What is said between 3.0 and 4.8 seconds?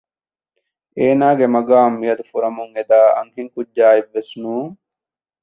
އަންހެންކުއްޖާއެއް ވެސް ނޫން